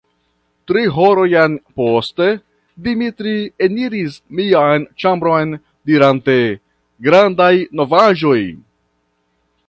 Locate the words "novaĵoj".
7.81-8.39